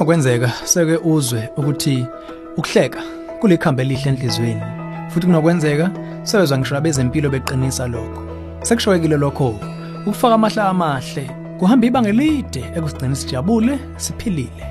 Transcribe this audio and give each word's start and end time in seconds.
Okwenzeka 0.00 0.48
seke 0.64 0.96
uzwe 0.96 1.48
ukuthi 1.56 2.06
ukuhleka 2.56 3.00
kulikhambe 3.40 3.82
elihle 3.82 4.10
enhlizweni 4.10 4.62
futhi 5.10 5.26
kunokwenzeka 5.26 5.90
sewezwa 6.22 6.58
ngisho 6.58 6.76
abezempilo 6.76 7.30
beqinisa 7.30 7.86
lokho. 7.86 8.22
Sekushwekile 8.62 9.16
lokho 9.16 9.54
ukufaka 10.06 10.34
amahla 10.34 10.68
amahle 10.68 11.30
kuhamba 11.58 11.86
ibanga 11.86 12.08
elide 12.08 12.62
ekusigcina 12.76 13.16
sijabule 13.16 13.78
siphilile. 13.96 14.64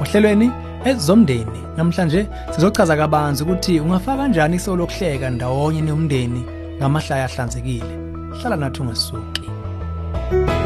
Ohlelweni 0.00 0.50
ezomndeni 0.84 1.60
namhlanje 1.76 2.26
sizochaza 2.54 2.96
kabanzi 2.96 3.42
ukuthi 3.42 3.80
ungafaka 3.80 4.16
kanjani 4.16 4.56
isiko 4.56 4.76
lokuhleka 4.76 5.30
ndawonye 5.30 5.80
nomndeni 5.80 6.42
ngamahlaya 6.78 7.24
ahlanzekile. 7.24 7.94
Hlala 8.40 8.56
nathi 8.56 8.80
ungasuki. 8.82 9.44
kwazi 10.30 10.63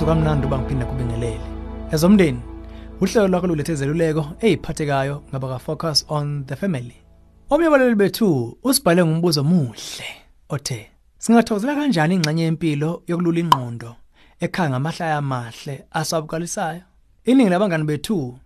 kwamnandi 0.00 0.46
uba 0.46 0.58
ngiphinde 0.58 0.84
kubingelele. 0.84 1.40
Ezomndeni 1.92 2.40
uhlelo 3.00 3.28
lwakho 3.28 3.46
lulethe 3.46 3.74
zeluleko 3.74 4.26
eyiphathekayo 4.40 5.22
ngaba 5.30 5.58
focus 5.58 6.04
on 6.08 6.44
the 6.46 6.56
family. 6.56 6.96
Omnye 7.50 7.68
wabaleli 7.68 7.94
bethu 7.94 8.58
usibhale 8.62 9.04
ngumbuzo 9.04 9.44
muhle 9.44 10.08
othe 10.48 10.90
singathokozela 11.18 11.74
kanjani 11.74 12.14
ingxenye 12.14 12.42
yempilo 12.42 13.02
yokulula 13.06 13.40
ingqondo 13.40 13.96
ekhaya 14.40 14.70
ngamahlaya 14.70 15.16
amahle 15.16 15.84
asabukalisayo 15.90 16.82
iningi 17.24 17.50
labangani 17.50 17.84
bethu 17.84 18.38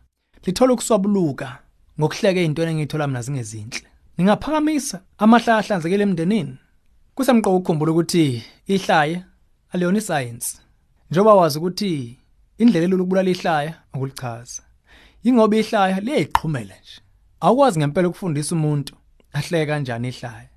lithola 0.45 0.73
ukuswabuluka 0.73 1.59
ngokuhleka 1.99 2.41
ezintweni 2.41 2.73
engithola 2.73 3.07
mina 3.07 3.23
zingezinhle. 3.23 3.89
Ningaphakamisa 4.19 5.01
amahlaya 5.19 5.59
ahlanzekile 5.59 6.03
emndenini? 6.03 6.59
Kusemqoka 7.15 7.57
ukukhumbula 7.57 7.93
ukuthi 7.93 8.43
ihlaya 8.67 9.23
aliyona 9.73 9.99
iscience. 9.99 10.66
Njengoba 11.11 11.35
wazi 11.35 11.59
ukuthi 11.59 12.19
indlela 12.59 12.85
elula 12.85 13.03
ukubulala 13.03 13.31
ihlaya 13.31 13.75
ukulichaza 13.95 14.63
ingoba 15.23 15.57
ihlaya 15.57 16.01
liyayiqhumela 16.01 16.75
nje. 16.81 17.01
Awukwazi 17.41 17.79
ngempela 17.79 18.09
ukufundisa 18.09 18.55
umuntu 18.55 18.95
ahleke 19.33 19.67
kanjani 19.67 20.09
ihlaya. 20.09 20.49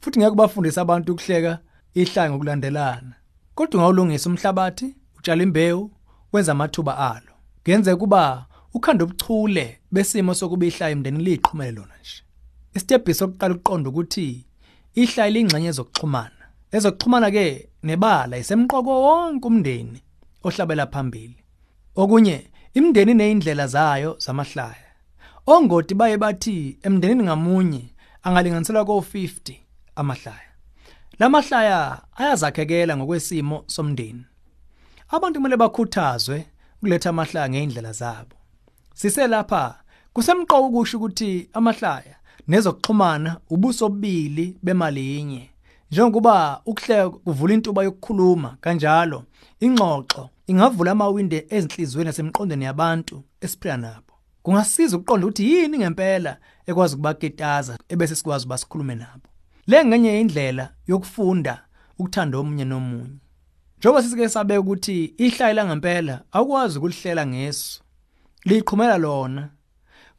Futhi 0.00 0.18
ngeke 0.18 0.36
bafundise 0.36 0.80
abantu 0.80 1.12
ukuhleka 1.12 1.58
ihlaya 1.94 2.30
ngokulandelana. 2.30 3.14
Kodwa 3.54 3.74
ungawulungisa 3.78 4.30
umhlabathi 4.30 4.94
utshala 5.18 5.42
imbewu 5.42 5.90
wenza 6.32 6.52
amathuba 6.52 6.98
alo. 6.98 7.32
Kuyenzeka 7.64 7.96
kuba 7.96 8.46
ukhanda 8.74 9.04
ubuchule 9.04 9.80
besimo 9.92 10.34
sokuba 10.34 10.66
ihlaya 10.66 10.92
emndenini 10.92 11.24
liyiqhumele 11.24 11.72
lona 11.72 11.94
nje. 12.00 12.22
Isitebhisi 12.74 13.18
sokuqala 13.18 13.54
ukuqonda 13.54 13.90
ukuthi 13.90 14.46
ihlaya 14.94 15.30
lingxenye 15.30 15.72
zokuxhumana. 15.72 16.35
Ezokuxhumana 16.72 17.30
ke 17.30 17.68
nebala 17.82 18.38
isemqoko 18.38 18.92
wonke 19.06 19.46
umndeni 19.48 20.00
ohlabela 20.44 20.86
phambili. 20.86 21.36
Okunye 21.96 22.50
imndeni 22.74 23.14
neindlela 23.14 23.66
zayo 23.66 24.16
zamahlaya. 24.18 24.86
Ongoti 25.46 25.94
baye 25.94 26.16
bathi 26.16 26.78
emndenini 26.82 27.22
ngamunye 27.22 27.84
angalinganiselwa 28.22 28.82
ko50 28.82 29.54
amahlaya. 29.96 30.50
Lamahlaya 31.18 32.02
ayazakhekela 32.16 32.96
ngokwesimo 32.96 33.64
somndeni. 33.66 34.24
Abantu 35.08 35.38
kumele 35.38 35.56
bakhuthazwe 35.56 36.46
ukuletha 36.76 37.10
amahlaya 37.10 37.48
ngeindlela 37.48 37.92
zabo. 37.92 38.36
Sise 38.94 39.26
lapha 39.26 39.78
kusemqoko 40.12 40.66
ukusho 40.66 40.96
ukuthi 40.96 41.48
amahlaya 41.52 42.16
nezokuxhumana 42.48 43.40
ubuso 43.50 43.86
obili 43.86 44.58
bemalinye. 44.62 45.50
Njengoba 45.90 46.60
ukuhleka 46.66 47.10
kuvula 47.10 47.54
intuba 47.54 47.84
yokukhuluma 47.84 48.56
kanjalo 48.60 49.24
ingxoxo 49.60 50.30
ingavula 50.46 50.90
amawinde 50.90 51.46
ezinhlizweni 51.50 52.06
nasemqondweni 52.06 52.64
yabantu 52.64 53.22
esiphila 53.40 53.76
nabo. 53.76 54.12
Kungasiza 54.42 54.96
ukuqonda 54.96 55.26
ukuthi 55.26 55.52
yini 55.52 55.78
ngempela 55.78 56.36
ekwazi 56.66 56.94
ukubaketaza 56.94 57.78
ebese 57.88 58.14
sikwazi 58.14 58.46
basikhulume 58.46 58.94
nabo. 58.94 59.28
Le 59.66 59.84
ngenye 59.84 60.20
indlela 60.20 60.72
yokufunda 60.86 61.54
ukuthanda 61.98 62.38
omunye 62.38 62.64
nomunye. 62.64 63.18
Njengoba 63.78 64.02
sisike 64.02 64.28
sabe 64.28 64.58
ukuthi 64.58 65.04
ihlaya 65.04 65.66
ngempela 65.66 66.22
akwazi 66.32 66.78
ukulihlela 66.78 67.26
ngeso 67.26 67.80
liqhumela 68.44 68.98
lona. 68.98 69.48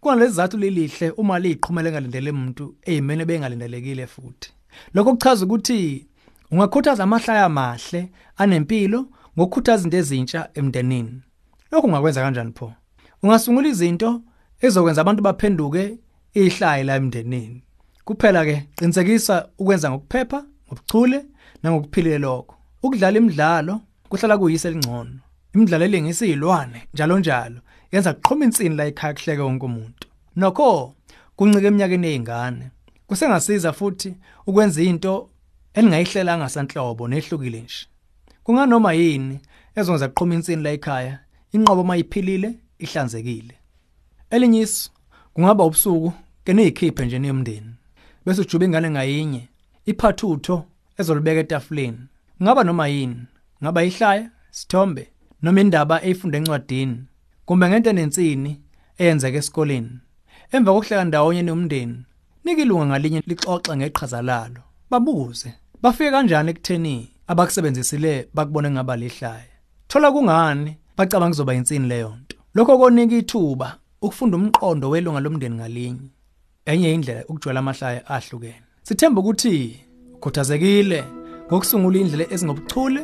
Kunalezi 0.02 0.34
zathu 0.34 0.58
lelihle 0.58 1.10
uma 1.12 1.40
liqhumela 1.40 1.90
engalindele 1.90 2.32
umuntu 2.32 2.76
ezimene 2.82 3.26
bengalindelekile 3.26 4.08
futhi. 4.08 4.57
Lokho 4.94 5.12
kuchaza 5.12 5.46
ukuthi 5.46 6.08
ungakhuthaza 6.52 7.04
amahlaya 7.04 7.46
amahle 7.46 8.12
anempilo 8.38 9.08
ngokukhuthaza 9.38 9.80
izinto 9.80 9.98
ezintsha 9.98 10.50
emndenini. 10.54 11.22
Lokho 11.72 11.88
ungakwenza 11.88 12.22
kanjani 12.22 12.52
pho? 12.52 12.74
Ungasungula 13.24 13.68
izinto 13.68 14.22
ezokwenza 14.62 15.02
abantu 15.02 15.22
baphenduke 15.24 15.98
ihlaya 16.34 16.84
la 16.84 16.96
emndenini. 16.96 17.64
Kuphela 18.06 18.46
ke 18.46 18.68
qinisekisa 18.76 19.50
ukwenza 19.60 19.92
ngokuphepha 19.92 20.46
ngobuchule 20.68 21.26
nangokuphilile 21.64 22.18
lokho. 22.18 22.56
Ukudlala 22.84 23.18
imidlalo 23.18 23.82
kuhlala 24.10 24.38
kuyise 24.38 24.68
elingcono. 24.68 25.20
Imidlalo 25.56 25.86
elengisa 25.86 26.26
izilwane 26.26 26.88
njalo 26.94 27.20
njalo. 27.20 27.60
Yenza 27.92 28.14
kuqhoma 28.14 28.46
insini 28.46 28.76
la 28.76 28.86
ekhaya 28.86 29.14
kuhleke 29.14 29.42
wonke 29.42 29.66
umuntu. 29.66 30.08
Nokho 30.36 30.96
kuncike 31.36 31.68
eminyakeni 31.68 32.08
yezingane 32.08 32.72
kusengasiza 33.08 33.74
futhi 33.74 34.14
ukwenza 34.48 34.82
into 34.82 35.30
elingayihlelanga 35.74 36.50
sanhlobo 36.50 37.08
nehlukile 37.08 37.62
nje. 37.62 37.88
Kunganoma 38.44 38.94
yini 38.94 39.40
ezonza 39.76 40.08
kuqhuma 40.08 40.36
insini 40.36 40.64
la 40.64 40.70
ekhaya 40.70 41.20
inqobo 41.52 41.84
mayiphilile 41.84 42.54
ihlanzekile? 42.80 43.56
Elinyiso 44.30 44.92
kungaba 45.34 45.64
ubusuku 45.64 46.14
ke 46.44 46.54
nezikhiphe 46.54 47.06
nje 47.06 47.20
nemndeni 47.20 47.74
bese 48.26 48.42
ujuba 48.42 48.66
ingane 48.66 48.90
ngayinye 48.90 49.48
iphathutho 49.86 50.66
ezolibeka 51.00 51.40
etafuleni. 51.40 52.00
Ngaba 52.44 52.64
noma 52.64 52.88
yini? 52.88 53.22
Ngaba 53.64 53.84
ihlaya 53.84 54.30
sithombe 54.52 55.10
noma 55.42 55.62
indaba 55.62 56.04
eyifunde 56.04 56.38
encwadini? 56.38 56.98
Kumbe 57.46 57.70
ngento 57.70 57.90
enensini 57.90 58.62
eyenzeka 58.98 59.38
esikoleni? 59.38 60.00
Emva 60.52 60.72
kokuhleka 60.74 61.04
ndawonye 61.04 61.42
nomndeni 61.42 62.04
nikilunga 62.48 62.86
ngalinye 62.86 63.24
lixoxe 63.28 63.78
ngeqhaza 63.78 64.22
lalo? 64.22 64.62
Babuze. 64.90 65.54
Bafike 65.82 66.12
kanjani 66.12 66.50
ekutheni 66.52 67.10
abakusebenzisile 67.28 68.28
bakubone 68.34 68.70
ngaba 68.72 68.96
lihlaya? 68.96 69.54
Thola 69.88 70.12
kungani? 70.12 70.78
Bacabanga 70.98 71.30
kuzoba 71.30 71.54
insini 71.54 71.88
leyo 71.88 72.16
nto. 72.22 72.38
Lokho 72.56 72.78
konika 72.78 73.16
ithuba 73.16 73.78
ukufunda 74.02 74.38
umqondo 74.38 74.90
welunga 74.90 75.20
lomndeni 75.20 75.56
ngalinye. 75.56 76.10
Enye 76.66 76.94
indlela 76.94 77.26
ukujwayela 77.26 77.60
amahlaya 77.60 78.08
ahlukene. 78.08 78.64
Sithemba 78.84 79.22
ukuthi 79.22 79.80
ukhuthazekile 80.16 81.04
ngokusungula 81.48 82.00
indlela 82.00 82.26
ezingobuchule 82.34 83.02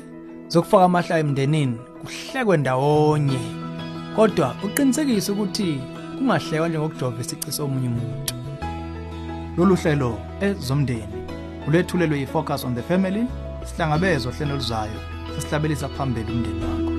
zokufaka 0.47 0.85
amahlaya 0.85 1.19
emndenini 1.19 1.77
kuhlekwe 2.01 2.57
ndawonye. 2.57 3.39
Kodwa 4.15 4.55
uqinisekise 4.63 5.31
ukuthi 5.31 5.79
kungahlekwa 6.17 6.69
njengokujova 6.69 7.21
isici 7.21 7.51
somunye 7.51 7.87
umuntu. 7.87 8.42
Lolu 9.57 9.75
hlelo 9.75 10.19
ezomndeni. 10.41 11.25
Ulethulelwe 11.67 12.19
yi-focus 12.19 12.65
on 12.65 12.75
the 12.75 12.81
family 12.81 13.25
sihlangabezwa 13.65 14.31
hlelo 14.31 14.55
luzayo 14.55 14.99
sesihlabelisa 15.35 15.89
phambili 15.89 16.31
umndeni 16.31 16.65
wakho. 16.65 16.92